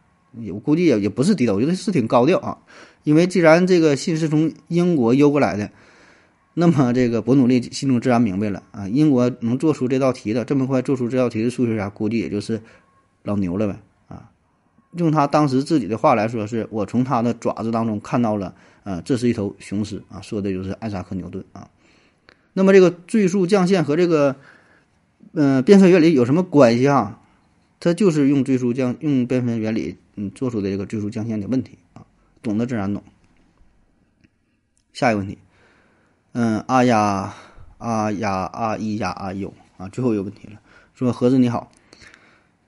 [0.51, 2.57] 我估计也也不是低调，我觉得是挺高调啊，
[3.03, 5.69] 因为既然这个信是从英国邮过来的。
[6.55, 12.62] 那么这个伯努利心中自然明白了啊，英国能做出这道题的这么快做出这道题的数学家，估计也就是
[13.23, 13.79] 老牛了呗。
[14.93, 21.69] 用他当时自己的话来说，是我从他的爪子当中看到了，呃，这是一头雄狮啊，说的就是艾萨克牛顿啊。
[22.54, 24.36] 那么这个最速降线和这个，
[25.34, 27.19] 嗯，变分原理有什么关系啊？
[27.80, 32.04] 他就是用最速降用变分原理嗯做出的这个最速降线的问题啊，
[32.41, 33.04] 懂得自然懂。
[34.91, 35.38] 下一个问题。
[36.34, 37.34] 嗯，啊呀，
[37.78, 40.60] 啊呀，啊咿呀，啊哟啊，最后一个问题了。
[40.93, 41.71] 说盒子你好，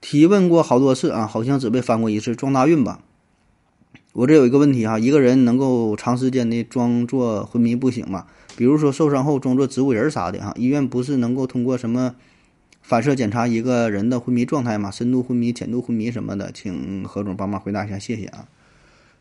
[0.02, 3.00] 提问过好多次啊，好像只被翻过一次，撞大运吧？
[4.12, 8.26] 我这有一个问题哈，一个人能够长时间的装作昏迷不醒吗？
[8.54, 10.52] 比如说受伤后装作植物人啥的哈？
[10.58, 12.14] 医院不是能够通过什么
[12.82, 14.90] 反射检查一个人的昏迷状态吗？
[14.90, 18.48] 深度昏迷、浅度昏迷什么的，请何总帮忙回答一下，谢谢啊！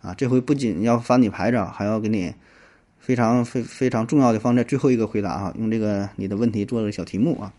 [0.02, 2.34] 啊，这回不仅要翻你牌子，还要给你。
[3.00, 7.52] 非常非非常重要的放在最后一个回答哈，用这个你的问题做个小题目啊。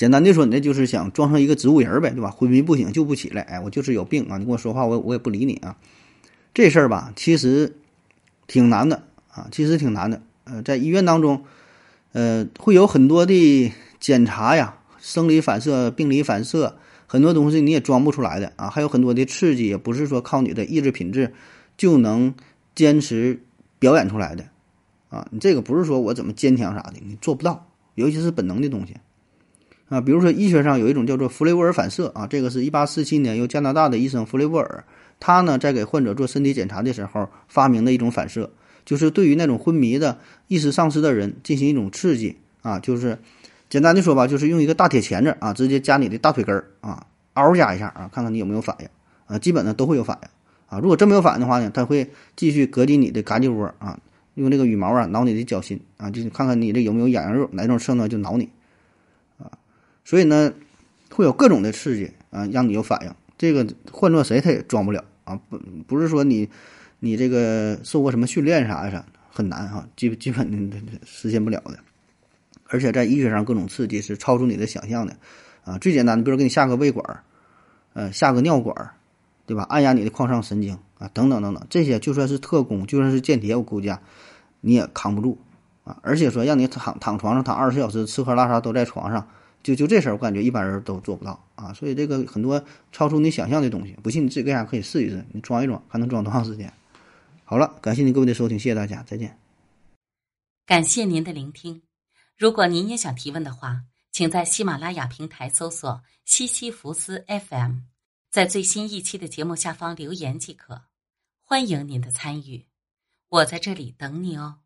[0.00, 2.30] 简单的说，那就是想装上一个植物人呗，对吧？
[2.30, 4.38] 昏迷不醒就不起来，哎，我就是有病啊！
[4.38, 5.76] 你跟我说话，我我也不理你啊。
[6.54, 7.76] 这事儿吧，其实
[8.46, 10.22] 挺难的啊，其实挺难的。
[10.44, 11.44] 呃，在医院当中，
[12.12, 18.70] 呃，会有很多的检查呀，生理反射、病理反射，很多东西你也装不出来的啊。
[18.70, 21.34] 还有很多的刺激，也不是说靠你的意志品质
[21.76, 22.34] 就能
[22.74, 23.40] 坚持。
[23.78, 24.44] 表演出来的，
[25.08, 28.94] 啊，你这个不是说我怎么坚强啥的，你做不到，尤其是本能的东西，
[29.90, 34.84] 啊，比如说医学上有一种叫做弗雷沃尔反射，啊，这个是一八四七年由加拿大的医生弗雷沃尔，
[35.18, 38.48] 他呢在给患者做身体检查的时候发明的一种反射，
[38.84, 43.18] 就是对于那种昏迷的意识丧失的人进行一种刺激，啊，就是
[43.68, 48.88] 简单的说吧，就是用一个大铁钳子啊，直接夹你的大腿根儿啊，嗷夹一下啊，看看你有没有反应，
[49.26, 50.28] 啊，基本呢都会有反应。
[50.68, 53.98] 啊，如果真没有反应的话呢，他会继续隔离你的嘎吱窝啊，
[54.34, 58.48] 用这个羽毛啊挠你的脚心啊，就是看看你这有没有痒痒肉，哪种刺呢就挠你，
[60.10, 60.52] 所以呢
[61.14, 63.14] 会有各种的刺激啊，让你有反应。
[63.38, 66.48] 这个换做谁他也装不了啊，不不是说你
[66.98, 70.68] 你这个受过什么训练啥的，很难哈，基基本
[71.06, 71.78] 实现不了的。
[72.66, 75.16] 而且在医学上各种刺激是超出你的想象的
[75.62, 77.22] 啊，最简单的，比如给你下个胃管儿，
[77.92, 78.90] 呃，下个尿管儿。
[79.46, 79.64] 对吧？
[79.68, 84.00] 按压你的眶上神经啊，等等等等，这些就算是特工，就算是间谍，我估计啊，
[84.60, 85.36] 你也扛不住
[85.82, 85.98] 啊。
[86.02, 89.26] 而且说让你躺躺床上躺二十四小时，吃喝拉撒都在床上，
[89.62, 91.72] 就就这事儿，我感觉一般人都做不到啊。
[91.72, 96.72] 所以这个很多超出你想象的东西，不信你自己搁家可以试一试，你装一装，还能装多长时间？
[97.44, 99.38] 好了，感谢您各位的收听，谢谢大家，再见。
[100.66, 101.82] 感谢您的聆听。
[102.36, 103.82] 如果您也想提问的话，
[104.12, 107.80] 请在喜马拉雅平台搜索西西弗斯 FM。
[108.30, 110.82] 在最新一期的节目下方留言即可，
[111.40, 112.66] 欢迎您的参与。
[113.28, 114.58] 我在这里等你哦。